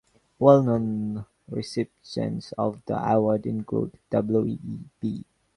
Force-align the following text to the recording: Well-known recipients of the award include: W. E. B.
Well-known 0.39 1.27
recipients 1.47 2.53
of 2.53 2.81
the 2.87 2.97
award 2.97 3.45
include: 3.45 3.99
W. 4.09 4.47
E. 4.47 4.59
B. 4.99 5.23